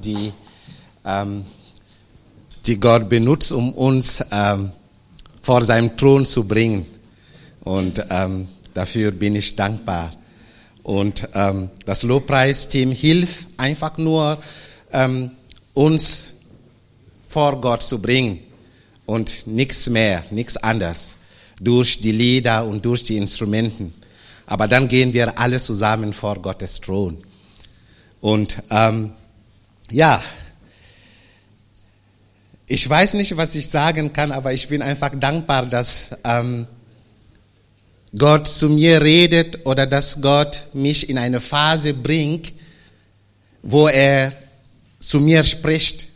[0.00, 0.32] Die,
[1.04, 1.44] ähm,
[2.66, 4.72] die Gott benutzt, um uns ähm,
[5.42, 6.86] vor seinem Thron zu bringen.
[7.64, 10.10] Und ähm, dafür bin ich dankbar.
[10.82, 14.38] Und ähm, das Lobpreisteam hilft einfach nur,
[14.92, 15.30] ähm,
[15.74, 16.34] uns
[17.28, 18.40] vor Gott zu bringen
[19.06, 21.16] und nichts mehr, nichts anderes
[21.60, 23.94] durch die Lieder und durch die Instrumenten.
[24.46, 27.16] Aber dann gehen wir alle zusammen vor Gottes Thron.
[28.20, 29.12] Und ähm,
[29.92, 30.22] ja,
[32.66, 36.66] ich weiß nicht, was ich sagen kann, aber ich bin einfach dankbar, dass ähm,
[38.16, 42.52] Gott zu mir redet oder dass Gott mich in eine Phase bringt,
[43.62, 44.32] wo er
[44.98, 46.06] zu mir spricht.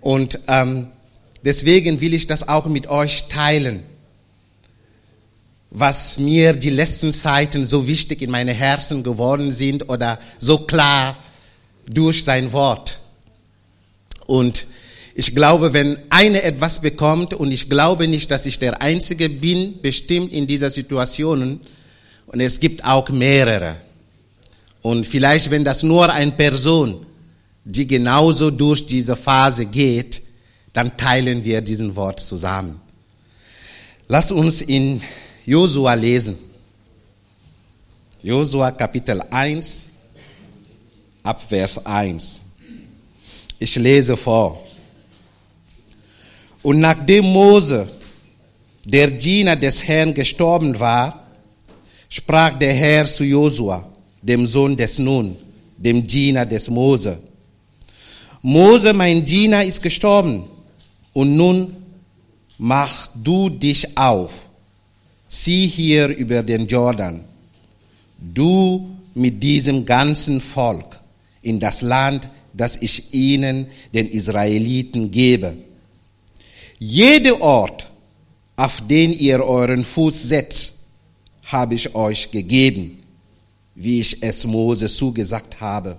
[0.00, 0.88] Und ähm,
[1.44, 3.82] deswegen will ich das auch mit euch teilen,
[5.70, 11.16] was mir die letzten Zeiten so wichtig in meine Herzen geworden sind oder so klar
[11.88, 12.98] durch sein Wort.
[14.26, 14.66] Und
[15.14, 19.80] ich glaube, wenn eine etwas bekommt, und ich glaube nicht, dass ich der Einzige bin,
[19.82, 21.60] bestimmt in dieser Situation,
[22.26, 23.76] und es gibt auch mehrere.
[24.80, 27.04] Und vielleicht, wenn das nur eine Person,
[27.64, 30.22] die genauso durch diese Phase geht,
[30.72, 32.80] dann teilen wir diesen Wort zusammen.
[34.08, 35.00] Lass uns in
[35.44, 36.36] Josua lesen.
[38.22, 39.91] Josua Kapitel 1,
[41.22, 42.42] ab Vers 1.
[43.58, 44.60] Ich lese vor.
[46.62, 47.88] Und nachdem Mose,
[48.84, 51.26] der Diener des Herrn, gestorben war,
[52.08, 53.84] sprach der Herr zu Josua,
[54.20, 55.36] dem Sohn des Nun,
[55.76, 57.18] dem Diener des Mose.
[58.42, 60.44] Mose, mein Diener, ist gestorben.
[61.12, 61.76] Und nun
[62.58, 64.46] mach du dich auf.
[65.28, 67.20] Sieh hier über den Jordan.
[68.18, 71.01] Du mit diesem ganzen Volk
[71.42, 75.54] in das Land, das ich ihnen, den Israeliten, gebe
[76.84, 77.86] jeder Ort,
[78.56, 80.88] auf den ihr euren Fuß setzt,
[81.44, 83.00] habe ich euch gegeben,
[83.76, 85.96] wie ich es Mose zugesagt habe.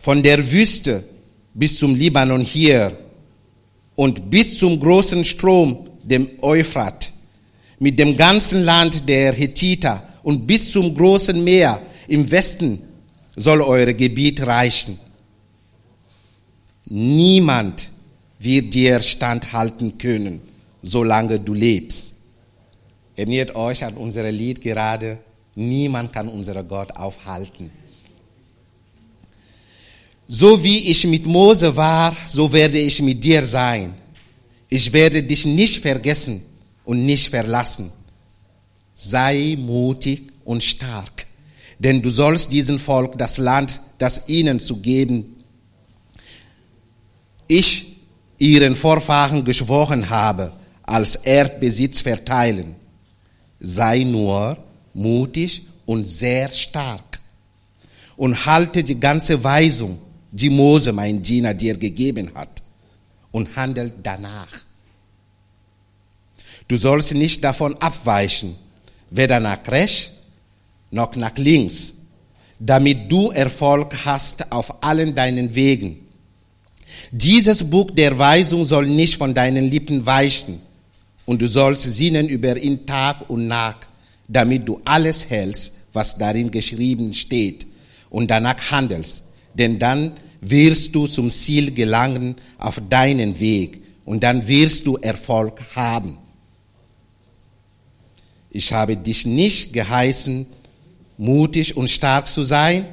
[0.00, 1.04] Von der Wüste
[1.52, 2.96] bis zum Libanon hier
[3.94, 7.10] und bis zum großen Strom, dem Euphrat,
[7.78, 12.78] mit dem ganzen Land der Hethiter und bis zum großen Meer im Westen
[13.36, 14.98] soll euer Gebiet reichen.
[16.86, 17.88] Niemand
[18.38, 20.40] wird dir standhalten können,
[20.82, 22.16] solange du lebst.
[23.14, 25.18] Erinnert euch an unser Lied gerade,
[25.54, 27.70] niemand kann unseren Gott aufhalten.
[30.26, 33.94] So wie ich mit Mose war, so werde ich mit dir sein.
[34.68, 36.42] Ich werde dich nicht vergessen
[36.84, 37.92] und nicht verlassen.
[38.94, 41.21] Sei mutig und stark,
[41.78, 45.36] denn du sollst diesem Volk das Land, das ihnen zu geben,
[47.48, 47.98] ich
[48.38, 52.74] ihren Vorfahren geschworen habe, als Erdbesitz verteilen.
[53.60, 54.56] Sei nur
[54.94, 57.20] mutig und sehr stark
[58.16, 59.98] und halte die ganze Weisung,
[60.30, 62.62] die Mose, mein Diener, dir gegeben hat
[63.30, 64.64] und handelt danach.
[66.68, 68.56] Du sollst nicht davon abweichen,
[69.10, 70.12] weder nach rechts
[70.92, 71.94] noch nach links,
[72.60, 76.02] damit du Erfolg hast auf allen deinen Wegen
[77.10, 80.60] dieses Buch der Weisung soll nicht von deinen Lippen weichen
[81.26, 83.86] und du sollst sinnen über ihn Tag und Nacht,
[84.28, 87.66] damit du alles hältst, was darin geschrieben steht
[88.08, 89.32] und danach handelst.
[89.54, 95.62] Denn dann wirst du zum Ziel gelangen auf deinen Weg und dann wirst du Erfolg
[95.74, 96.18] haben.
[98.50, 100.46] Ich habe dich nicht geheißen,
[101.18, 102.86] mutig und stark zu sein.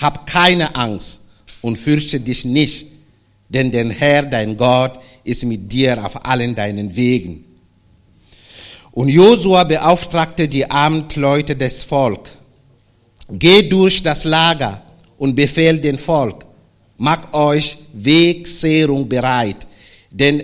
[0.00, 2.86] Hab keine Angst und fürchte dich nicht,
[3.48, 7.44] denn der Herr, dein Gott, ist mit dir auf allen deinen Wegen.
[8.92, 12.28] Und Josua beauftragte die Amtleute des Volk.
[13.30, 14.82] Geht durch das Lager
[15.16, 16.44] und befehlt den Volk.
[16.98, 19.66] Macht euch Wegsehrung bereit,
[20.10, 20.42] denn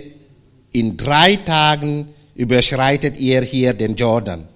[0.71, 4.47] in drei Tagen überschreitet ihr hier den Jordan,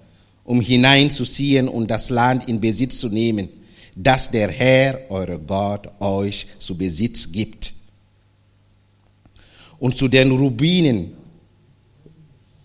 [0.44, 3.48] um hineinzuziehen und das Land in Besitz zu nehmen,
[3.96, 7.72] das der Herr, eure Gott, euch zu Besitz gibt
[9.78, 11.12] und zu den Rubinen,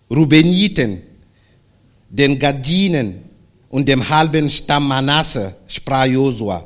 [0.10, 1.02] Rubeniten,
[2.10, 3.22] den Gardinen
[3.70, 6.64] und dem halben Stamm Manasse sprach Josua,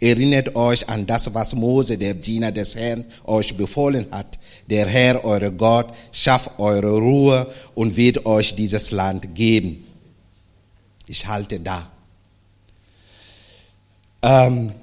[0.00, 4.38] erinnert euch an das, was Mose, der Diener des Herrn, euch befohlen hat.
[4.68, 9.85] Der Herr, eure Gott, schafft eure Ruhe und wird euch dieses Land geben.
[11.06, 11.90] Ich halte da.
[14.22, 14.74] Ähm,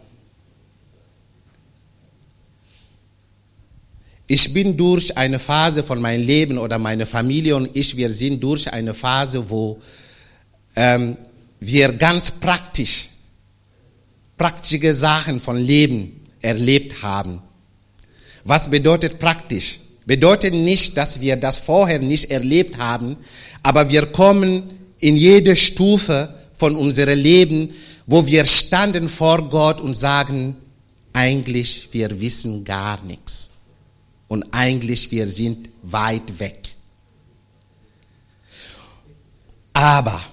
[4.28, 8.42] Ich bin durch eine Phase von meinem Leben oder meine Familie und ich, wir sind
[8.42, 9.82] durch eine Phase, wo
[10.76, 11.18] ähm,
[11.60, 13.10] wir ganz praktisch,
[14.38, 17.42] praktische Sachen von Leben erlebt haben.
[18.46, 19.80] Was bedeutet praktisch?
[20.06, 23.18] Bedeutet nicht, dass wir das vorher nicht erlebt haben,
[23.62, 24.64] aber wir kommen
[25.04, 27.74] in jede Stufe von unserem Leben,
[28.06, 30.56] wo wir standen vor Gott und sagen,
[31.12, 33.52] eigentlich wir wissen gar nichts
[34.30, 36.58] und eigentlich wir sind weit weg.
[39.74, 40.24] Aber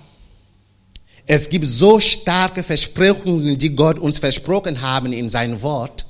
[1.26, 6.06] es gibt so starke Versprechungen, die Gott uns versprochen haben in sein Wort,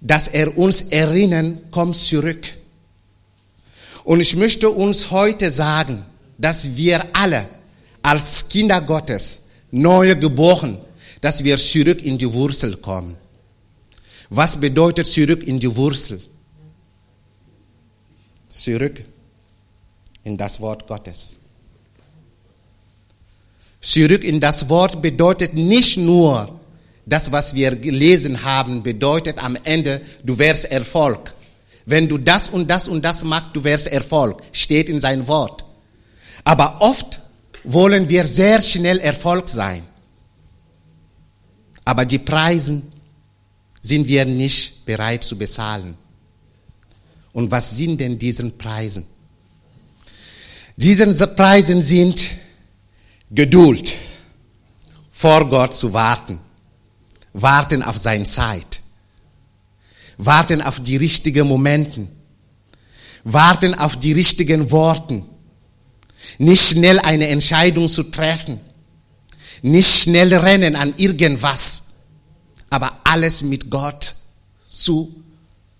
[0.00, 2.46] dass er uns erinnern, komm zurück.
[4.04, 6.06] Und ich möchte uns heute sagen,
[6.40, 7.46] dass wir alle
[8.02, 10.78] als Kinder Gottes, neu geboren,
[11.20, 13.16] dass wir zurück in die Wurzel kommen.
[14.30, 16.20] Was bedeutet zurück in die Wurzel?
[18.48, 19.04] Zurück
[20.24, 21.40] in das Wort Gottes.
[23.82, 26.60] Zurück in das Wort bedeutet nicht nur,
[27.06, 31.34] das, was wir gelesen haben, bedeutet am Ende, du wirst Erfolg.
[31.84, 34.42] Wenn du das und das und das machst, du wirst Erfolg.
[34.52, 35.64] Steht in sein Wort.
[36.44, 37.20] Aber oft
[37.64, 39.82] wollen wir sehr schnell Erfolg sein.
[41.84, 42.82] Aber die Preise
[43.80, 45.96] sind wir nicht bereit zu bezahlen.
[47.32, 49.04] Und was sind denn diese Preise?
[50.76, 52.30] Diese Preise sind
[53.30, 53.94] Geduld,
[55.12, 56.40] vor Gott zu warten
[57.32, 58.80] warten auf seine Zeit,
[60.18, 62.08] warten auf die richtigen Momente,
[63.24, 65.22] warten auf die richtigen Worte,
[66.40, 68.60] nicht schnell eine Entscheidung zu treffen,
[69.62, 71.88] nicht schnell rennen an irgendwas,
[72.70, 74.14] aber alles mit Gott
[74.68, 75.14] zu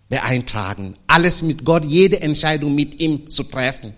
[0.08, 3.94] beeintragen, alles mit Gott, jede Entscheidung mit ihm zu treffen.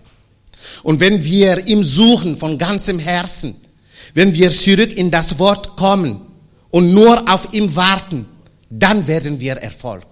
[0.83, 3.55] Und wenn wir ihm suchen von ganzem Herzen,
[4.13, 6.33] wenn wir zurück in das Wort kommen,
[6.73, 8.25] und nur auf ihn warten,
[8.67, 10.07] dann werden wir Erfolg.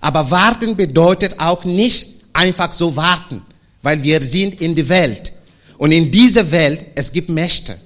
[0.00, 3.42] Aber warten bedeutet auch nicht einfach so warten,
[3.82, 5.32] weil wir sind in der Welt.
[5.78, 7.78] Und in dieser Welt, es gibt Mächte.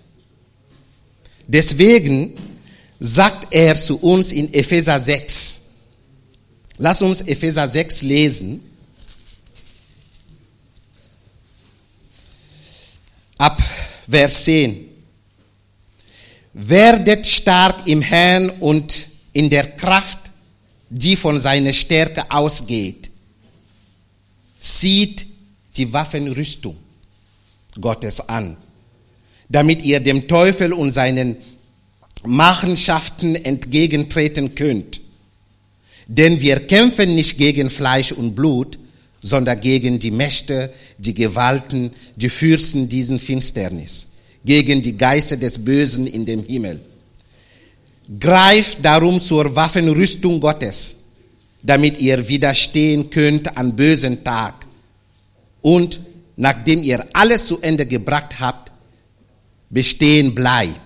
[1.47, 2.35] Deswegen
[2.99, 5.61] sagt er zu uns in Epheser 6.
[6.79, 8.61] Lass uns Epheser 6 lesen.
[13.39, 13.63] Ab
[14.09, 14.89] Vers 10.
[16.55, 20.19] Werdet stark im Herrn und in der Kraft,
[20.89, 23.11] die von seiner Stärke ausgeht.
[24.61, 25.27] Zieht
[25.77, 26.77] die Waffenrüstung
[27.81, 28.57] Gottes an,
[29.49, 31.37] damit ihr dem Teufel und seinen
[32.25, 35.01] Machenschaften entgegentreten könnt.
[36.07, 38.79] Denn wir kämpfen nicht gegen Fleisch und Blut,
[39.23, 46.07] sondern gegen die Mächte, die Gewalten, die Fürsten diesen Finsternis gegen die Geister des Bösen
[46.07, 46.81] in dem Himmel.
[48.21, 50.97] Greift darum zur Waffenrüstung Gottes,
[51.63, 54.64] damit ihr widerstehen könnt an bösen Tag.
[55.65, 55.99] Und
[56.37, 58.71] nachdem ihr alles zu Ende gebracht habt,
[59.71, 60.79] bestehen bleibt.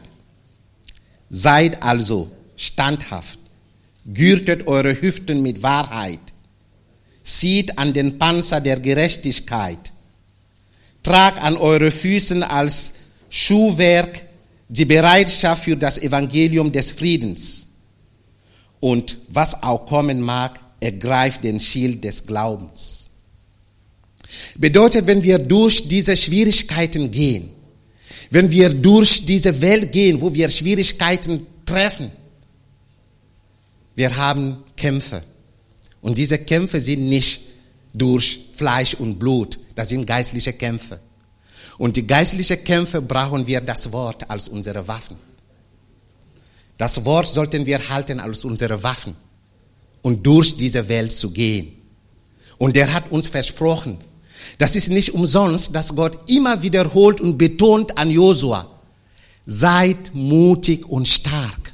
[1.30, 3.40] Seid also standhaft,
[4.06, 6.20] gürtet eure Hüften mit Wahrheit,
[7.24, 9.92] zieht an den Panzer der Gerechtigkeit,
[11.02, 12.92] tragt an eure Füßen als
[13.30, 14.22] Schuhwerk,
[14.68, 17.66] die Bereitschaft für das Evangelium des Friedens.
[18.78, 23.17] Und was auch kommen mag, ergreift den Schild des Glaubens.
[24.56, 27.50] Bedeutet, wenn wir durch diese Schwierigkeiten gehen,
[28.30, 32.10] wenn wir durch diese Welt gehen, wo wir Schwierigkeiten treffen,
[33.94, 35.22] wir haben Kämpfe.
[36.00, 37.40] Und diese Kämpfe sind nicht
[37.94, 41.00] durch Fleisch und Blut, das sind geistliche Kämpfe.
[41.78, 45.16] Und die geistlichen Kämpfe brauchen wir das Wort als unsere Waffen.
[46.76, 49.16] Das Wort sollten wir halten als unsere Waffen
[50.02, 51.72] und durch diese Welt zu gehen.
[52.56, 53.98] Und er hat uns versprochen,
[54.58, 58.66] das ist nicht umsonst, dass Gott immer wiederholt und betont an Josua,
[59.46, 61.72] seid mutig und stark.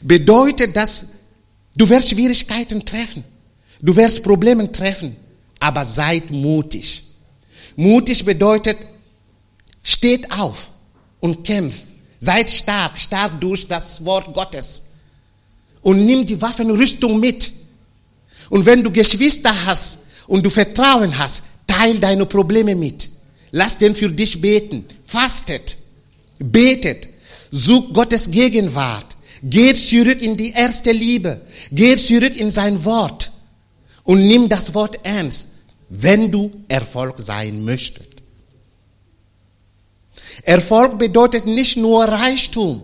[0.00, 1.08] Bedeutet, dass
[1.76, 3.24] du wirst Schwierigkeiten treffen,
[3.80, 5.16] du wirst Probleme treffen,
[5.60, 7.02] aber seid mutig.
[7.76, 8.76] Mutig bedeutet,
[9.82, 10.68] Steht auf
[11.20, 11.84] und kämpft.
[12.18, 14.92] Seid stark, stark durch das Wort Gottes.
[15.80, 17.50] Und nimm die Waffenrüstung mit.
[18.48, 21.42] Und wenn du Geschwister hast und du Vertrauen hast,
[21.82, 23.08] teil deine Probleme mit.
[23.50, 24.84] Lass den für dich beten.
[25.04, 25.76] Fastet.
[26.38, 27.08] Betet.
[27.50, 29.16] Such Gottes Gegenwart.
[29.42, 31.40] Geht zurück in die erste Liebe.
[31.70, 33.30] Geht zurück in sein Wort.
[34.04, 35.48] Und nimm das Wort ernst,
[35.88, 38.10] wenn du Erfolg sein möchtest.
[40.42, 42.82] Erfolg bedeutet nicht nur Reichtum.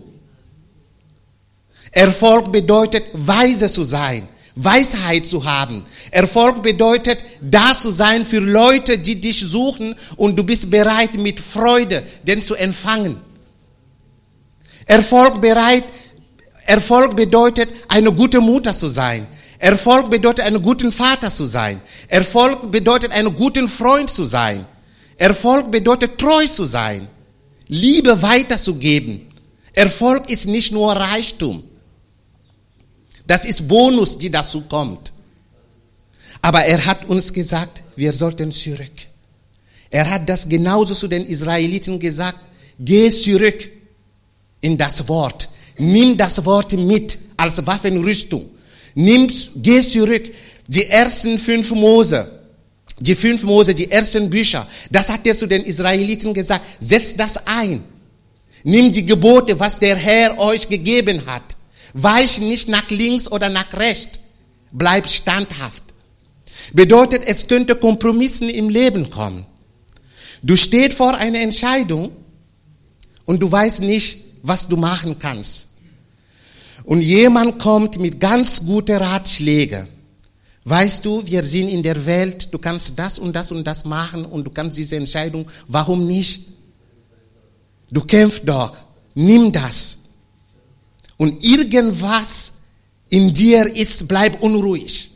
[1.91, 4.27] Erfolg bedeutet, weise zu sein,
[4.63, 5.85] Weisheit zu haben.
[6.11, 11.39] Erfolg bedeutet, da zu sein für Leute, die dich suchen und du bist bereit, mit
[11.39, 13.17] Freude den zu empfangen.
[14.85, 15.83] Erfolg, bereit,
[16.65, 19.25] Erfolg bedeutet, eine gute Mutter zu sein.
[19.59, 21.79] Erfolg bedeutet, einen guten Vater zu sein.
[22.07, 24.65] Erfolg bedeutet, einen guten Freund zu sein.
[25.17, 27.07] Erfolg bedeutet, treu zu sein.
[27.67, 29.27] Liebe weiterzugeben.
[29.73, 31.63] Erfolg ist nicht nur Reichtum.
[33.29, 35.13] Das ist Bonus, die dazu kommt.
[36.41, 38.97] Aber er hat uns gesagt, wir sollten zurück.
[39.91, 42.39] Er hat das genauso zu den Israeliten gesagt.
[42.79, 43.69] Geh zurück
[44.61, 45.47] in das Wort.
[45.77, 48.49] Nimm das Wort mit als Waffenrüstung.
[48.95, 50.23] Nimm, geh zurück.
[50.65, 52.27] Die ersten fünf Mose,
[52.99, 56.65] die fünf Mose, die ersten Bücher, das hat er zu den Israeliten gesagt.
[56.79, 57.83] Setz das ein.
[58.63, 61.58] Nimm die Gebote, was der Herr euch gegeben hat.
[61.93, 64.19] Weich nicht nach links oder nach rechts.
[64.71, 65.83] Bleib standhaft.
[66.73, 69.45] Bedeutet, es könnte Kompromissen im Leben kommen.
[70.41, 72.11] Du stehst vor einer Entscheidung
[73.25, 75.69] und du weißt nicht, was du machen kannst.
[76.83, 79.87] Und jemand kommt mit ganz guten Ratschlägen.
[80.63, 84.25] Weißt du, wir sind in der Welt, du kannst das und das und das machen
[84.25, 86.47] und du kannst diese Entscheidung, warum nicht?
[87.89, 88.77] Du kämpfst doch,
[89.15, 90.08] nimm das
[91.19, 92.53] und irgendwas
[93.09, 95.11] in dir ist, bleib unruhig.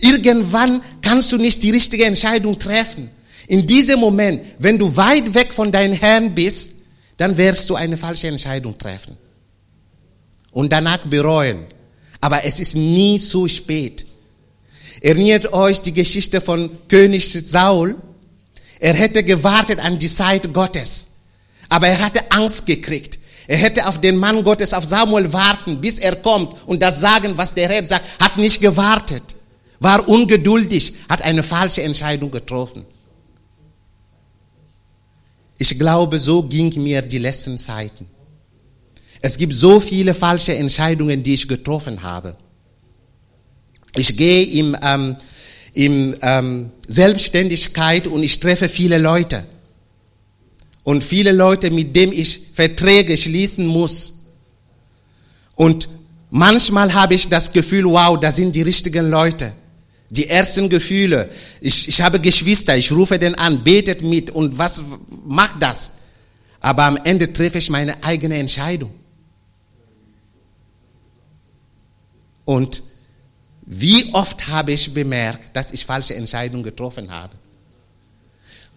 [0.00, 3.08] Irgendwann kannst du nicht die richtige Entscheidung treffen.
[3.46, 6.80] In diesem Moment, wenn du weit weg von deinem Herrn bist,
[7.16, 9.16] dann wirst du eine falsche Entscheidung treffen.
[10.50, 11.66] Und danach bereuen.
[12.20, 14.04] Aber es ist nie zu spät.
[15.00, 17.94] Erinnert euch die Geschichte von König Saul.
[18.80, 21.18] Er hätte gewartet an die Zeit Gottes.
[21.68, 23.17] Aber er hatte Angst gekriegt.
[23.48, 27.32] Er hätte auf den Mann Gottes, auf Samuel warten, bis er kommt und das sagen,
[27.34, 29.22] was der Herr sagt, hat nicht gewartet,
[29.80, 32.84] war ungeduldig, hat eine falsche Entscheidung getroffen.
[35.56, 38.06] Ich glaube, so ging mir die letzten Zeiten.
[39.22, 42.36] Es gibt so viele falsche Entscheidungen, die ich getroffen habe.
[43.96, 45.16] Ich gehe im, ähm,
[45.72, 49.42] im ähm, Selbstständigkeit und ich treffe viele Leute
[50.88, 54.28] und viele Leute, mit denen ich Verträge schließen muss.
[55.54, 55.86] Und
[56.30, 59.52] manchmal habe ich das Gefühl, wow, das sind die richtigen Leute.
[60.08, 61.28] Die ersten Gefühle.
[61.60, 64.82] Ich, ich habe Geschwister, ich rufe den an, betet mit und was
[65.26, 65.98] macht das?
[66.58, 68.94] Aber am Ende treffe ich meine eigene Entscheidung.
[72.46, 72.82] Und
[73.66, 77.36] wie oft habe ich bemerkt, dass ich falsche Entscheidungen getroffen habe.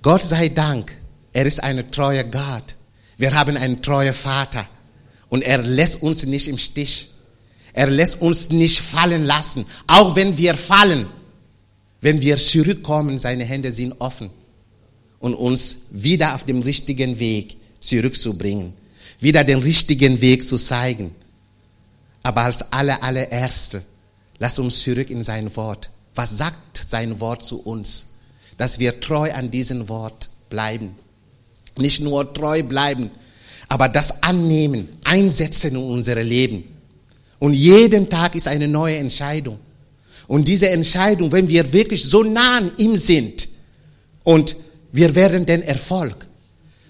[0.01, 0.97] Gott sei Dank
[1.33, 2.75] er ist ein treuer Gott.
[3.17, 4.67] Wir haben einen treuen Vater.
[5.29, 7.09] Und er lässt uns nicht im Stich.
[7.73, 9.65] Er lässt uns nicht fallen lassen.
[9.87, 11.07] Auch wenn wir fallen.
[12.01, 14.29] Wenn wir zurückkommen, seine Hände sind offen.
[15.19, 18.73] Und uns wieder auf dem richtigen Weg zurückzubringen.
[19.19, 21.15] Wieder den richtigen Weg zu zeigen.
[22.23, 23.83] Aber als aller, allererste,
[24.39, 25.89] lass uns zurück in sein Wort.
[26.15, 28.17] Was sagt sein Wort zu uns?
[28.57, 30.95] Dass wir treu an diesem Wort bleiben.
[31.77, 33.09] Nicht nur treu bleiben,
[33.69, 36.63] aber das annehmen, einsetzen in unser Leben.
[37.39, 39.57] Und jeden Tag ist eine neue Entscheidung.
[40.27, 43.47] Und diese Entscheidung, wenn wir wirklich so nah an ihm sind,
[44.23, 44.55] und
[44.91, 46.27] wir werden den Erfolg,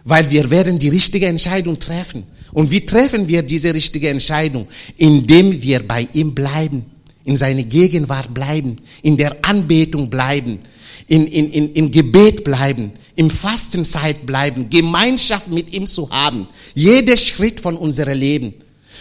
[0.04, 2.24] weil wir werden die richtige Entscheidung treffen.
[2.52, 4.68] Und wie treffen wir diese richtige Entscheidung?
[4.98, 6.86] Indem wir bei ihm bleiben,
[7.24, 10.60] in seine Gegenwart bleiben, in der Anbetung bleiben,
[11.08, 16.48] in, in, in, im Gebet bleiben, im Fastenzeit bleiben, Gemeinschaft mit ihm zu haben.
[16.74, 18.54] Jeder Schritt von unserem Leben.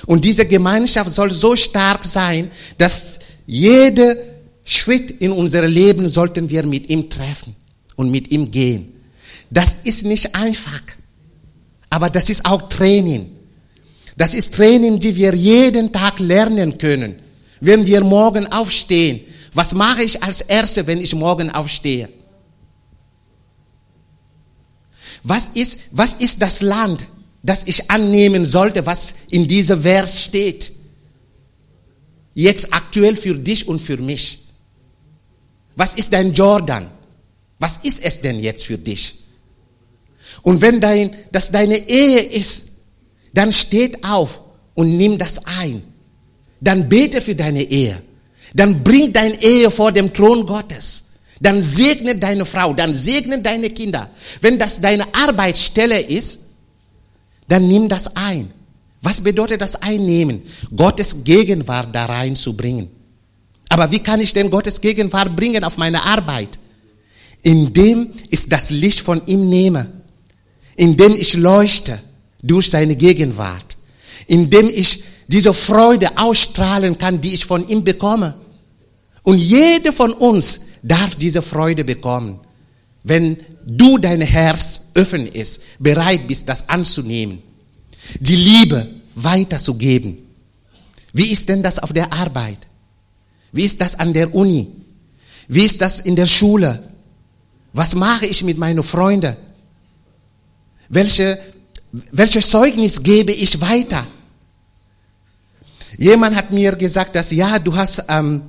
[0.07, 4.17] Und diese Gemeinschaft soll so stark sein, dass jeder
[4.65, 7.55] Schritt in unserem Leben sollten wir mit ihm treffen
[7.97, 8.93] und mit ihm gehen.
[9.51, 10.83] Das ist nicht einfach,
[11.91, 13.31] aber das ist auch Training.
[14.17, 17.17] Das ist Training, die wir jeden Tag lernen können.
[17.61, 19.21] Wenn wir morgen aufstehen,
[19.55, 22.09] was mache ich als Erste, wenn ich morgen aufstehe?
[25.23, 27.07] Was ist, was ist das Land,
[27.43, 30.73] das ich annehmen sollte, was in dieser Vers steht?
[32.35, 34.47] Jetzt aktuell für dich und für mich.
[35.77, 36.91] Was ist dein Jordan?
[37.59, 39.19] Was ist es denn jetzt für dich?
[40.43, 42.71] Und wenn dein, das deine Ehe ist,
[43.35, 44.41] dann steht auf
[44.75, 45.83] und nimm das ein.
[46.61, 48.01] Dann bete für deine Ehe.
[48.55, 51.10] Dann bring dein Ehe vor dem Thron Gottes.
[51.41, 54.11] Dann segne deine Frau, dann segne deine Kinder.
[54.43, 56.51] Wenn das deine Arbeitsstelle ist,
[57.49, 58.51] dann nimm das ein.
[59.03, 60.43] Was bedeutet das Einnehmen?
[60.77, 62.91] Gottes Gegenwart da reinzubringen.
[63.71, 66.59] Aber wie kann ich denn Gottes Gegenwart bringen auf meine Arbeit?
[67.43, 69.87] Indem ich das Licht von ihm nehme.
[70.77, 71.99] Indem ich leuchte
[72.43, 73.77] durch seine Gegenwart.
[74.27, 78.35] Indem ich diese Freude ausstrahlen kann, die ich von ihm bekomme.
[79.23, 82.41] Und jeder von uns darf diese Freude bekommen,
[83.03, 87.43] wenn du dein Herz öffnen ist, bereit bist, das anzunehmen,
[88.19, 90.19] die Liebe weiterzugeben.
[91.13, 92.59] Wie ist denn das auf der Arbeit?
[93.53, 94.69] Wie ist das an der Uni?
[95.49, 96.83] Wie ist das in der Schule?
[97.73, 99.37] Was mache ich mit meinen Freunden?
[100.89, 101.39] Welche,
[101.93, 104.07] welches Zeugnis gebe ich weiter?
[105.99, 108.43] Jemand hat mir gesagt, dass ja, du hast ähm,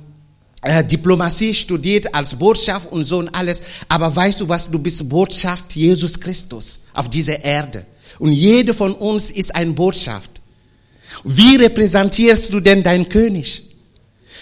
[0.62, 5.08] äh, Diplomatie studiert als Botschaft und so und alles, aber weißt du was, du bist
[5.08, 7.84] Botschaft Jesus Christus auf dieser Erde.
[8.18, 10.30] Und jeder von uns ist ein Botschaft.
[11.24, 13.64] Wie repräsentierst du denn deinen König?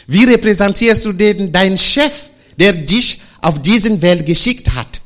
[0.06, 2.12] Wie repräsentierst du denn deinen Chef,
[2.58, 5.00] der dich auf diesen Welt geschickt hat?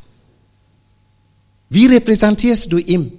[1.68, 3.12] Wie repräsentierst du ihn?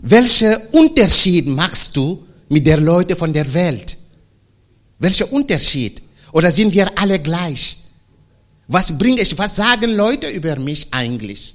[0.00, 3.96] Welchen Unterschied machst du mit den Leuten von der Welt?
[4.98, 6.02] Welcher Unterschied?
[6.32, 7.76] Oder sind wir alle gleich?
[8.66, 11.54] Was bringe ich, was sagen Leute über mich eigentlich?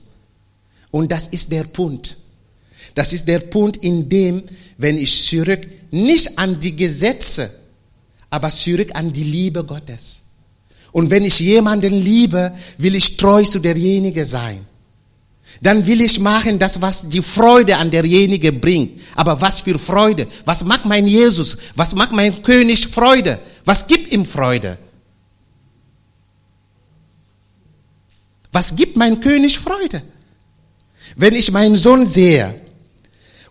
[0.91, 2.17] Und das ist der Punkt.
[2.95, 4.43] Das ist der Punkt, in dem,
[4.77, 7.49] wenn ich zurück, nicht an die Gesetze,
[8.29, 10.23] aber zurück an die Liebe Gottes.
[10.91, 14.65] Und wenn ich jemanden liebe, will ich treu zu derjenige sein.
[15.61, 19.01] Dann will ich machen das, was die Freude an derjenige bringt.
[19.15, 20.27] Aber was für Freude?
[20.45, 21.57] Was macht mein Jesus?
[21.75, 23.37] Was macht mein König Freude?
[23.65, 24.77] Was gibt ihm Freude?
[28.51, 30.01] Was gibt mein König Freude?
[31.15, 32.55] Wenn ich meinen Sohn sehe,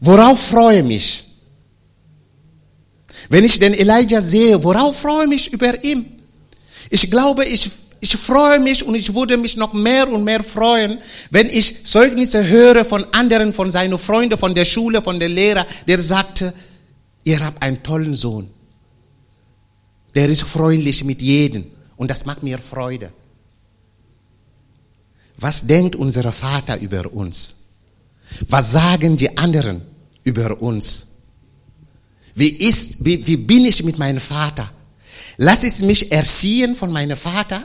[0.00, 1.24] worauf freue ich mich?
[3.28, 6.20] Wenn ich den Elijah sehe, worauf freue ich mich über ihn?
[6.88, 10.98] Ich glaube, ich, ich freue mich und ich würde mich noch mehr und mehr freuen,
[11.30, 15.66] wenn ich Zeugnisse höre von anderen, von seinen Freunden, von der Schule, von der Lehrer,
[15.86, 16.54] der sagte,
[17.24, 18.48] ihr habt einen tollen Sohn.
[20.14, 21.64] Der ist freundlich mit jedem
[21.96, 23.12] und das macht mir Freude.
[25.36, 27.56] Was denkt unser Vater über uns?
[28.48, 29.82] Was sagen die anderen
[30.24, 31.22] über uns?
[32.34, 34.70] Wie, ist, wie, wie bin ich mit meinem Vater?
[35.36, 37.64] Lass es mich erziehen von meinem Vater.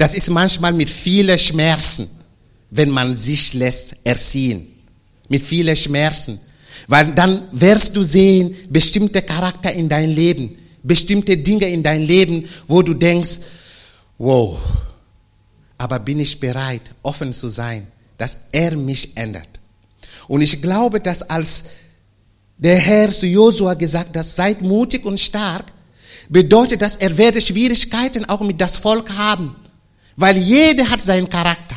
[0.00, 2.08] Das ist manchmal mit vielen Schmerzen,
[2.70, 4.66] wenn man sich lässt erziehen.
[5.28, 6.40] Mit vielen Schmerzen.
[6.88, 12.48] Weil dann wirst du sehen, bestimmte Charakter in dein Leben, bestimmte Dinge in dein Leben,
[12.66, 13.40] wo du denkst,
[14.16, 14.58] wow,
[15.76, 17.86] aber bin ich bereit, offen zu sein,
[18.16, 19.60] dass er mich ändert.
[20.28, 21.64] Und ich glaube, dass als
[22.56, 25.66] der Herr zu Josua gesagt hat, seid mutig und stark,
[26.30, 29.56] bedeutet dass er werde Schwierigkeiten auch mit das Volk haben.
[30.20, 31.76] Weil jeder hat seinen Charakter.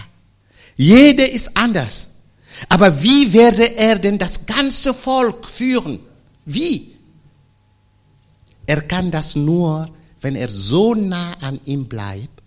[0.75, 2.23] Jeder ist anders.
[2.67, 5.99] Aber wie werde er denn das ganze Volk führen?
[6.43, 6.93] Wie?
[8.65, 12.43] Er kann das nur, wenn er so nah an ihm bleibt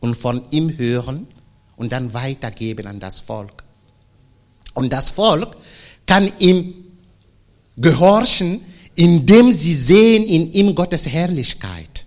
[0.00, 1.26] und von ihm hören
[1.76, 3.64] und dann weitergeben an das Volk.
[4.74, 5.56] Und das Volk
[6.04, 6.74] kann ihm
[7.78, 8.60] gehorchen,
[8.94, 12.04] indem sie sehen in ihm Gottes Herrlichkeit.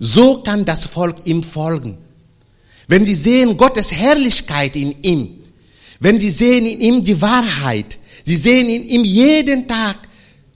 [0.00, 2.07] So kann das Volk ihm folgen.
[2.88, 5.28] Wenn sie sehen Gottes Herrlichkeit in ihm,
[6.00, 9.96] wenn sie sehen in ihm die Wahrheit, sie sehen in ihm jeden Tag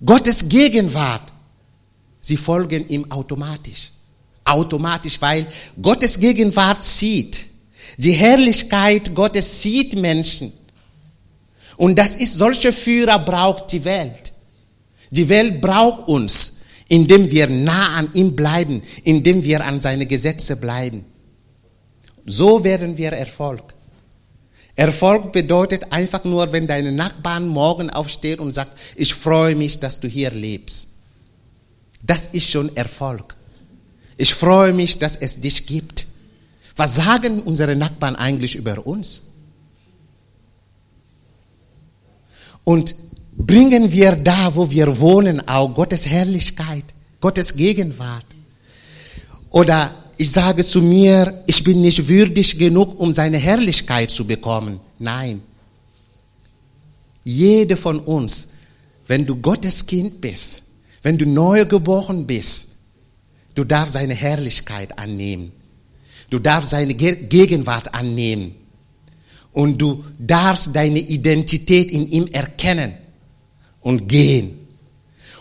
[0.04, 1.30] Gottes Gegenwart,
[2.20, 3.90] sie folgen ihm automatisch.
[4.44, 5.46] Automatisch, weil
[5.80, 7.38] Gottes Gegenwart sieht.
[7.98, 10.52] Die Herrlichkeit Gottes sieht Menschen.
[11.76, 14.32] Und das ist, solche Führer braucht die Welt.
[15.10, 20.56] Die Welt braucht uns, indem wir nah an ihm bleiben, indem wir an seine Gesetze
[20.56, 21.04] bleiben.
[22.26, 23.62] So werden wir Erfolg.
[24.74, 30.00] Erfolg bedeutet einfach nur, wenn deine Nachbarn morgen aufsteht und sagt, ich freue mich, dass
[30.00, 30.88] du hier lebst.
[32.02, 33.35] Das ist schon Erfolg.
[34.16, 36.06] Ich freue mich, dass es dich gibt.
[36.76, 39.32] Was sagen unsere Nachbarn eigentlich über uns?
[42.64, 42.94] Und
[43.37, 46.85] bringen wir da, wo wir wohnen, auch Gottes Herrlichkeit,
[47.20, 48.26] Gottes Gegenwart.
[49.50, 54.81] Oder ich sage zu mir, ich bin nicht würdig genug, um seine Herrlichkeit zu bekommen.
[54.98, 55.42] Nein.
[57.25, 58.53] Jede von uns,
[59.07, 60.64] wenn du Gottes Kind bist,
[61.03, 62.72] wenn du neu geboren bist,
[63.55, 65.53] Du darfst seine Herrlichkeit annehmen.
[66.31, 68.55] Du darfst seine Gegenwart annehmen.
[69.53, 72.94] Und du darfst deine Identität in ihm erkennen
[73.81, 74.59] und gehen.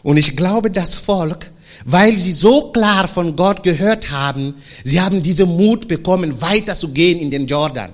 [0.04, 1.50] Und ich glaube, das Volk,
[1.86, 6.90] weil sie so klar von Gott gehört haben, sie haben diesen Mut bekommen, weiter zu
[6.90, 7.94] gehen in den Jordan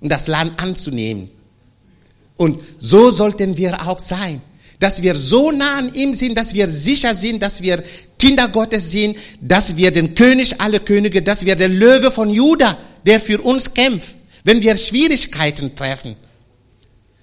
[0.00, 1.30] und das Land anzunehmen.
[2.36, 4.40] Und so sollten wir auch sein,
[4.80, 7.82] dass wir so nah an ihm sind, dass wir sicher sind, dass wir
[8.18, 12.76] Kinder Gottes sind, dass wir den König aller Könige, dass wir der Löwe von Juda,
[13.06, 16.16] der für uns kämpft, wenn wir Schwierigkeiten treffen.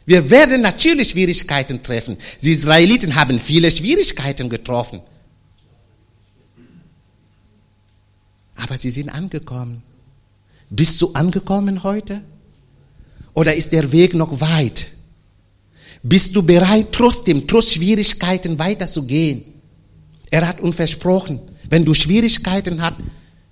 [0.05, 2.17] Wir werden natürlich Schwierigkeiten treffen.
[2.41, 5.01] Die Israeliten haben viele Schwierigkeiten getroffen.
[8.61, 9.81] Aber sie sind angekommen.
[10.69, 12.21] Bist du angekommen heute?
[13.33, 14.91] Oder ist der Weg noch weit?
[16.03, 19.43] Bist du bereit, trotzdem, trotz Schwierigkeiten weiterzugehen?
[20.29, 22.95] Er hat uns versprochen, wenn du Schwierigkeiten hast,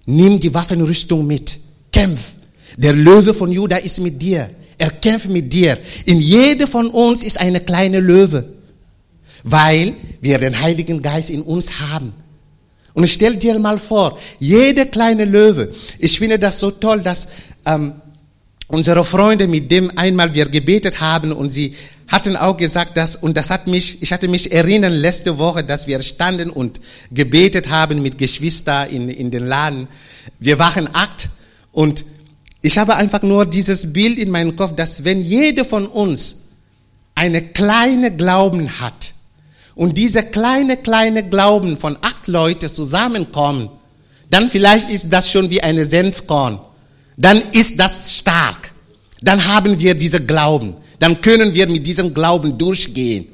[0.05, 1.57] nimm die Waffenrüstung mit.
[1.91, 2.33] Kämpf.
[2.77, 4.49] Der Löwe von Juda ist mit dir.
[4.77, 5.77] Er kämpft mit dir.
[6.05, 8.45] In jedem von uns ist eine kleine Löwe,
[9.43, 12.13] weil wir den Heiligen Geist in uns haben.
[12.99, 15.73] Und stell dir mal vor, jede kleine Löwe.
[15.99, 17.29] Ich finde das so toll, dass
[17.65, 17.93] ähm,
[18.67, 21.73] unsere Freunde, mit dem einmal wir gebetet haben und sie
[22.09, 25.87] hatten auch gesagt, dass, und das hat mich, ich hatte mich erinnern letzte Woche, dass
[25.87, 29.87] wir standen und gebetet haben mit Geschwistern in, in den Laden.
[30.37, 31.29] Wir waren acht
[31.71, 32.03] und
[32.61, 36.49] ich habe einfach nur dieses Bild in meinem Kopf, dass wenn jeder von uns
[37.15, 39.13] eine kleine Glauben hat
[39.79, 43.69] und diese kleine, kleine Glauben von acht Leuten zusammenkommen,
[44.29, 46.59] dann vielleicht ist das schon wie eine Senfkorn.
[47.17, 48.71] Dann ist das stark.
[49.21, 53.25] Dann haben wir diese Glauben dann können wir mit diesem Glauben durchgehen.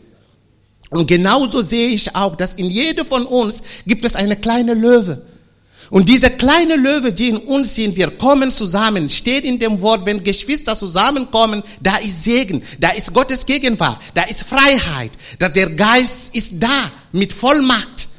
[0.92, 5.22] Und genauso sehe ich auch, dass in jedem von uns gibt es eine kleine Löwe.
[5.90, 10.06] Und diese kleine Löwe, die in uns sind, wir kommen zusammen, steht in dem Wort,
[10.06, 15.70] wenn Geschwister zusammenkommen, da ist Segen, da ist Gottes Gegenwart, da ist Freiheit, da der
[15.70, 18.10] Geist ist da mit Vollmacht.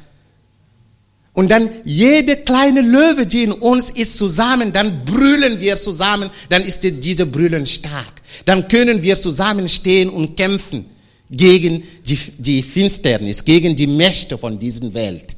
[1.33, 6.63] Und dann jede kleine Löwe, die in uns ist, zusammen, dann brüllen wir zusammen, dann
[6.63, 10.85] ist diese Brüllen stark dann können wir zusammenstehen und kämpfen
[11.29, 15.35] gegen die, die Finsternis, gegen die Mächte von dieser Welt.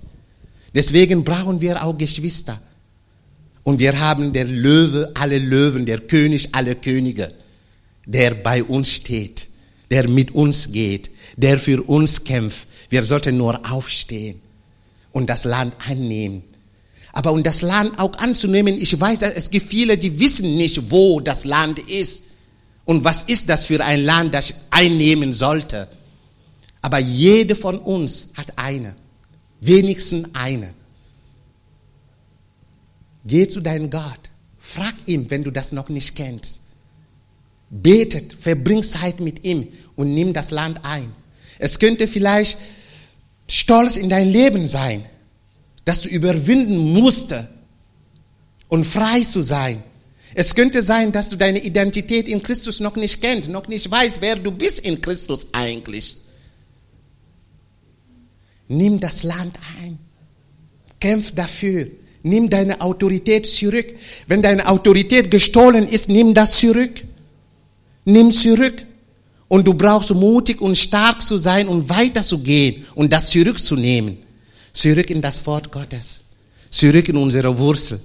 [0.73, 2.60] Deswegen brauchen wir auch Geschwister.
[3.63, 7.34] Und wir haben der Löwe, alle Löwen, der König, alle Könige,
[8.05, 9.47] der bei uns steht,
[9.91, 12.67] der mit uns geht, der für uns kämpft.
[12.89, 14.41] Wir sollten nur aufstehen
[15.12, 16.43] und das Land annehmen.
[17.12, 21.19] Aber um das Land auch anzunehmen, ich weiß, es gibt viele, die wissen nicht, wo
[21.19, 22.25] das Land ist.
[22.86, 25.88] Und was ist das für ein Land, das einnehmen sollte?
[26.82, 28.95] Aber jede von uns hat eine,
[29.62, 30.74] wenigstens eine.
[33.26, 36.62] Geh zu deinem Gott, frag ihn, wenn du das noch nicht kennst.
[37.69, 41.12] Betet, verbring Zeit mit ihm und nimm das Land ein.
[41.60, 42.58] Es könnte vielleicht
[43.50, 45.04] Stolz in dein Leben sein,
[45.86, 47.50] dass du überwinden musste
[48.69, 49.84] und frei zu sein.
[50.36, 54.22] Es könnte sein, dass du deine Identität in Christus noch nicht kennst, noch nicht weißt,
[54.22, 56.17] wer du bist in Christus eigentlich.
[58.69, 59.97] Nimm das Land ein.
[60.99, 61.88] Kämpf dafür.
[62.23, 63.88] Nimm deine Autorität zurück.
[64.27, 67.03] Wenn deine Autorität gestohlen ist, nimm das zurück.
[68.05, 68.86] Nimm zurück.
[69.47, 74.17] Und du brauchst mutig und stark zu sein und weiterzugehen und das zurückzunehmen.
[74.71, 76.25] Zurück in das Wort Gottes.
[76.69, 77.99] Zurück in unsere Wurzel.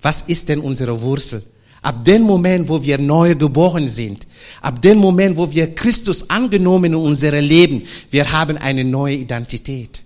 [0.00, 1.42] Was ist denn unsere Wurzel?
[1.82, 4.26] Ab dem Moment, wo wir neu geboren sind,
[4.60, 10.02] ab dem Moment, wo wir Christus angenommen in unserem Leben, wir haben eine neue Identität.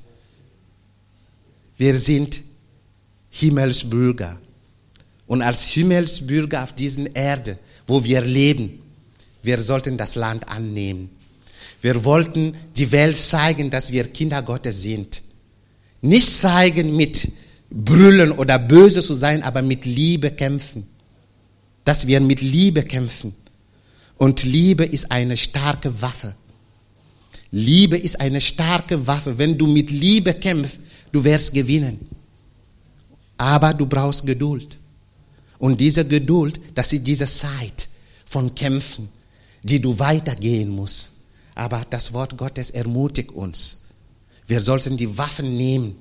[1.77, 2.41] Wir sind
[3.31, 4.39] Himmelsbürger.
[5.27, 8.81] Und als Himmelsbürger auf dieser Erde, wo wir leben,
[9.43, 11.11] wir sollten das Land annehmen.
[11.81, 15.23] Wir wollten die Welt zeigen, dass wir Kinder Gottes sind.
[16.01, 17.31] Nicht zeigen mit
[17.71, 20.87] brüllen oder böse zu sein, aber mit Liebe kämpfen.
[21.85, 23.35] Dass wir mit Liebe kämpfen.
[24.19, 26.35] Und Liebe ist eine starke Waffe.
[27.51, 29.39] Liebe ist eine starke Waffe.
[29.39, 30.81] Wenn du mit Liebe kämpfst,
[31.13, 31.99] du wirst gewinnen.
[33.39, 34.77] Aber du brauchst Geduld.
[35.59, 37.89] Und diese Geduld, das ist diese Zeit
[38.27, 39.09] von Kämpfen,
[39.63, 41.23] die du weitergehen musst.
[41.55, 43.87] Aber das Wort Gottes ermutigt uns.
[44.47, 45.97] Wir sollten die Waffen nehmen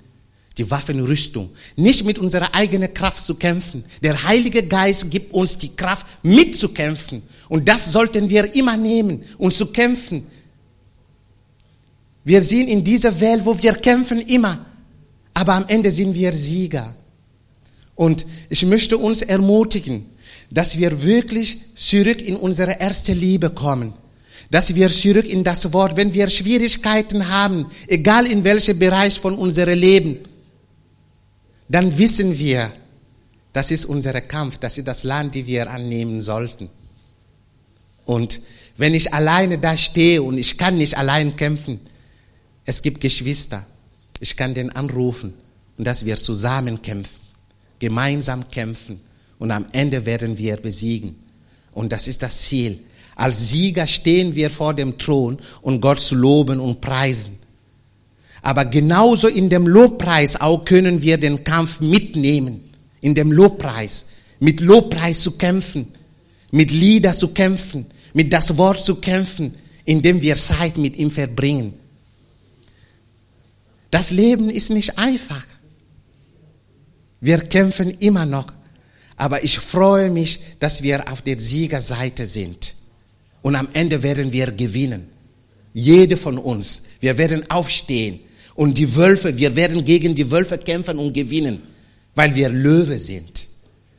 [0.57, 3.83] die Waffenrüstung, nicht mit unserer eigenen Kraft zu kämpfen.
[4.01, 7.21] Der Heilige Geist gibt uns die Kraft mitzukämpfen.
[7.49, 10.25] Und das sollten wir immer nehmen und zu kämpfen.
[12.23, 14.65] Wir sind in dieser Welt, wo wir kämpfen immer.
[15.33, 16.93] Aber am Ende sind wir Sieger.
[17.95, 20.05] Und ich möchte uns ermutigen,
[20.49, 23.93] dass wir wirklich zurück in unsere erste Liebe kommen.
[24.49, 29.35] Dass wir zurück in das Wort, wenn wir Schwierigkeiten haben, egal in welchem Bereich von
[29.35, 30.17] unserem Leben,
[31.69, 32.71] dann wissen wir,
[33.51, 36.69] das ist unser Kampf, das ist das Land, die wir annehmen sollten.
[38.07, 38.39] Und
[38.77, 41.79] wenn ich alleine da stehe und ich kann nicht allein kämpfen,
[42.65, 43.65] es gibt Geschwister,
[44.19, 45.33] ich kann den anrufen
[45.77, 47.19] und dass wir zusammen kämpfen,
[47.79, 49.01] gemeinsam kämpfen
[49.39, 51.15] und am Ende werden wir besiegen.
[51.73, 52.79] Und das ist das Ziel.
[53.15, 57.37] Als Sieger stehen wir vor dem Thron und Gott zu loben und preisen.
[58.41, 62.69] Aber genauso in dem Lobpreis auch können wir den Kampf mitnehmen.
[63.01, 64.07] In dem Lobpreis.
[64.39, 65.87] Mit Lobpreis zu kämpfen.
[66.51, 67.87] Mit Lieder zu kämpfen.
[68.17, 69.53] Mit das Wort zu kämpfen.
[69.85, 71.73] Indem wir Zeit mit ihm verbringen.
[73.91, 75.45] Das Leben ist nicht einfach.
[77.21, 78.47] Wir kämpfen immer noch.
[79.17, 82.73] Aber ich freue mich, dass wir auf der Siegerseite sind.
[83.43, 85.07] Und am Ende werden wir gewinnen.
[85.73, 86.87] Jede von uns.
[86.99, 88.19] Wir werden aufstehen.
[88.55, 91.61] Und die Wölfe, wir werden gegen die Wölfe kämpfen und gewinnen.
[92.15, 93.47] Weil wir Löwe sind.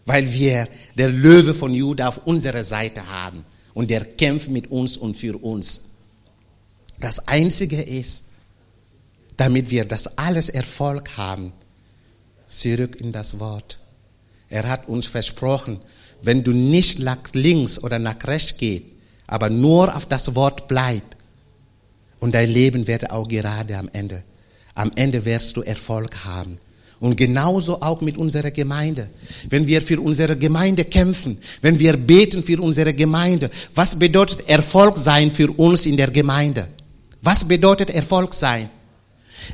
[0.07, 3.45] Weil wir der Löwe von Juda auf unserer Seite haben.
[3.75, 5.99] Und der kämpft mit uns und für uns.
[7.01, 8.31] Das Einzige ist,
[9.37, 11.53] damit wir das alles Erfolg haben,
[12.49, 13.79] zurück in das Wort.
[14.49, 15.81] Er hat uns versprochen,
[16.23, 18.85] wenn du nicht nach links oder nach rechts gehst,
[19.27, 21.03] aber nur auf das Wort bleib,
[22.21, 24.23] und dein Leben wird auch gerade am Ende.
[24.75, 26.59] Am Ende wirst du Erfolg haben.
[27.01, 29.09] Und genauso auch mit unserer Gemeinde.
[29.49, 34.99] Wenn wir für unsere Gemeinde kämpfen, wenn wir beten für unsere Gemeinde, was bedeutet Erfolg
[34.99, 36.67] sein für uns in der Gemeinde?
[37.23, 38.69] Was bedeutet Erfolg sein?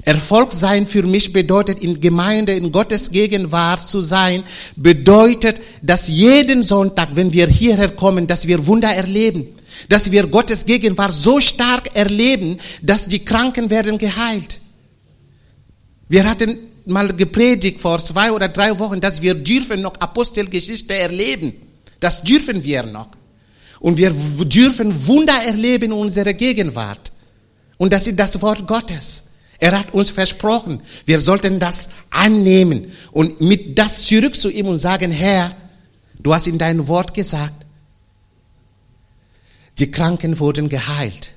[0.02, 4.42] Erfolg sein für mich bedeutet, in Gemeinde, in Gottes Gegenwart zu sein,
[4.74, 9.46] bedeutet, dass jeden Sonntag, wenn wir hierher kommen, dass wir Wunder erleben.
[9.88, 14.58] Dass wir Gottes Gegenwart so stark erleben, dass die Kranken werden geheilt.
[16.08, 21.54] Wir hatten mal gepredigt vor zwei oder drei Wochen, dass wir dürfen noch Apostelgeschichte erleben.
[22.00, 23.08] Das dürfen wir noch.
[23.80, 27.12] Und wir dürfen Wunder erleben in unserer Gegenwart.
[27.76, 29.30] Und das ist das Wort Gottes.
[29.58, 34.76] Er hat uns versprochen, wir sollten das annehmen und mit das zurück zu ihm und
[34.76, 35.54] sagen, Herr,
[36.18, 37.64] du hast in deinem Wort gesagt,
[39.78, 41.32] die Kranken wurden geheilt.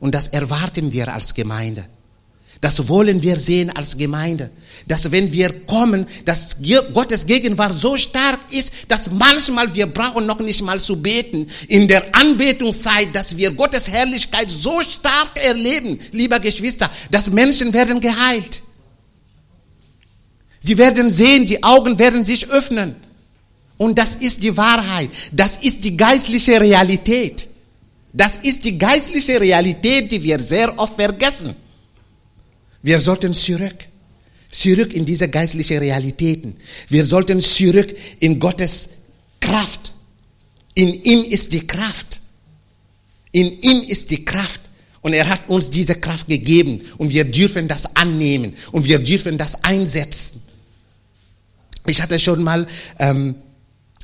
[0.00, 1.86] Und das erwarten wir als Gemeinde.
[2.60, 4.50] Das wollen wir sehen als Gemeinde.
[4.86, 6.56] Dass wenn wir kommen, dass
[6.94, 11.48] Gottes Gegenwart so stark ist, dass manchmal wir brauchen noch nicht mal zu beten.
[11.68, 18.00] In der Anbetungszeit, dass wir Gottes Herrlichkeit so stark erleben, lieber Geschwister, dass Menschen werden
[18.00, 18.62] geheilt.
[20.60, 22.96] Sie werden sehen, die Augen werden sich öffnen.
[23.76, 25.10] Und das ist die Wahrheit.
[25.32, 27.46] Das ist die geistliche Realität.
[28.12, 31.54] Das ist die geistliche Realität, die wir sehr oft vergessen.
[32.86, 33.74] Wir sollten zurück,
[34.48, 36.54] zurück in diese geistlichen Realitäten.
[36.88, 38.90] Wir sollten zurück in Gottes
[39.40, 39.92] Kraft.
[40.76, 42.20] In ihm ist die Kraft.
[43.32, 44.60] In ihm ist die Kraft.
[45.00, 46.80] Und er hat uns diese Kraft gegeben.
[46.96, 48.54] Und wir dürfen das annehmen.
[48.70, 50.42] Und wir dürfen das einsetzen.
[51.88, 52.68] Ich hatte schon mal
[53.00, 53.34] ähm,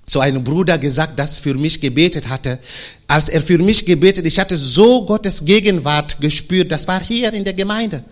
[0.06, 2.58] zu einem Bruder gesagt, das für mich gebetet hatte.
[3.06, 6.72] Als er für mich gebetet, ich hatte so Gottes Gegenwart gespürt.
[6.72, 8.02] Das war hier in der Gemeinde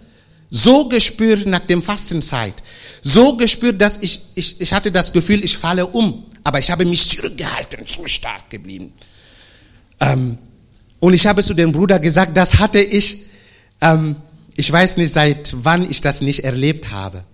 [0.50, 2.54] so gespürt nach dem Fastenzeit,
[3.02, 6.84] so gespürt, dass ich, ich, ich hatte das Gefühl, ich falle um, aber ich habe
[6.84, 8.92] mich zurückgehalten, so stark geblieben.
[10.00, 10.38] Ähm,
[10.98, 13.26] und ich habe zu dem Bruder gesagt, das hatte ich,
[13.80, 14.16] ähm,
[14.56, 17.24] ich weiß nicht, seit wann ich das nicht erlebt habe.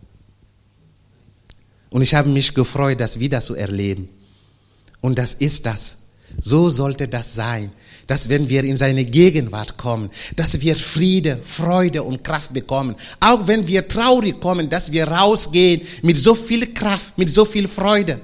[1.90, 4.08] Und ich habe mich gefreut, das wieder zu erleben.
[5.00, 5.98] Und das ist das.
[6.40, 7.70] So sollte das sein
[8.06, 12.94] dass wenn wir in seine Gegenwart kommen, dass wir Friede, Freude und Kraft bekommen.
[13.20, 17.66] Auch wenn wir traurig kommen, dass wir rausgehen mit so viel Kraft, mit so viel
[17.68, 18.20] Freude.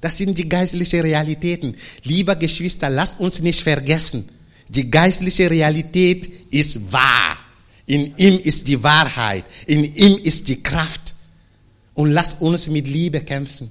[0.00, 1.76] Das sind die geistlichen Realitäten.
[2.04, 4.28] Lieber Geschwister, lasst uns nicht vergessen.
[4.68, 7.36] Die geistliche Realität ist wahr.
[7.86, 9.44] In ihm ist die Wahrheit.
[9.66, 11.14] In ihm ist die Kraft.
[11.94, 13.70] Und lasst uns mit Liebe kämpfen.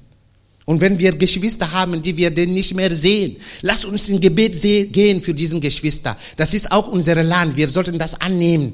[0.71, 4.55] Und wenn wir Geschwister haben, die wir denn nicht mehr sehen, lasst uns in Gebet
[4.93, 6.17] gehen für diesen Geschwister.
[6.37, 7.57] Das ist auch unser Land.
[7.57, 8.71] Wir sollten das annehmen.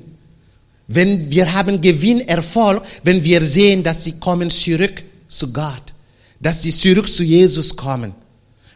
[0.88, 5.96] Wenn wir haben Gewinn, Erfolg, wenn wir sehen, dass sie kommen zurück zu Gott,
[6.40, 8.14] dass sie zurück zu Jesus kommen.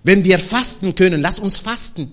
[0.04, 2.12] Wenn wir fasten können, lasst uns fasten.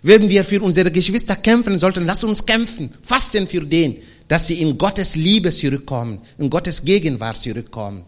[0.00, 3.96] Wenn wir für unsere Geschwister kämpfen sollten, lasst uns kämpfen, fasten für den,
[4.28, 8.04] dass sie in Gottes Liebe zurückkommen, in Gottes Gegenwart zurückkommen.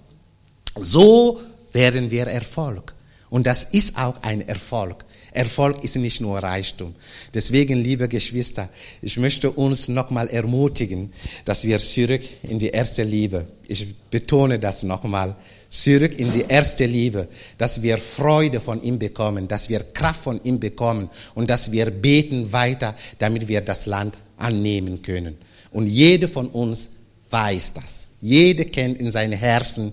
[0.81, 1.41] So
[1.73, 2.95] werden wir Erfolg.
[3.31, 5.05] Und das ist auch ein Erfolg.
[5.33, 6.95] Erfolg ist nicht nur Reichtum.
[7.35, 8.69] Deswegen, liebe Geschwister,
[9.03, 11.13] ich möchte uns nochmal ermutigen,
[11.45, 15.37] dass wir zurück in die erste Liebe, ich betone das nochmal,
[15.69, 17.29] zurück in die erste Liebe,
[17.59, 21.91] dass wir Freude von ihm bekommen, dass wir Kraft von ihm bekommen und dass wir
[21.91, 25.37] beten weiter, damit wir das Land annehmen können.
[25.71, 26.93] Und jede von uns
[27.31, 28.09] weiß das.
[28.21, 29.93] Jede kennt in seinem Herzen,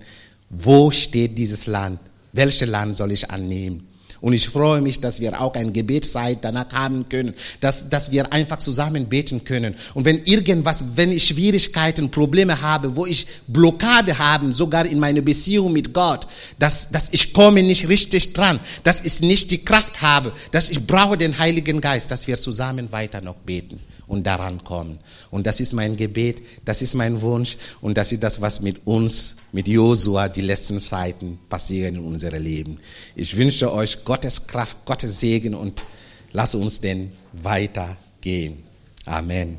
[0.50, 2.00] wo steht dieses Land?
[2.34, 3.88] Welches Land soll ich annehmen?
[4.26, 8.34] Und ich freue mich, dass wir auch ein Gebetszeit danach haben können, dass, dass wir
[8.34, 9.76] einfach zusammen beten können.
[9.94, 15.22] Und wenn irgendwas, wenn ich Schwierigkeiten, Probleme habe, wo ich Blockade habe, sogar in meiner
[15.22, 16.28] Beziehung mit Gott,
[16.58, 20.88] dass, dass ich komme nicht richtig dran, dass ich nicht die Kraft habe, dass ich
[20.88, 25.00] brauche den Heiligen Geist, dass wir zusammen weiter noch beten und daran kommen.
[25.32, 28.86] Und das ist mein Gebet, das ist mein Wunsch und das ist das, was mit
[28.86, 32.78] uns, mit Josua die letzten Zeiten passieren in unserem Leben.
[33.16, 35.86] Ich wünsche euch Gottes Kraft, Gottes Segen und
[36.34, 38.64] lasst uns denn weitergehen.
[39.06, 39.58] Amen.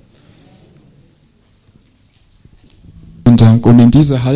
[3.27, 4.35] Und in dieser Haltung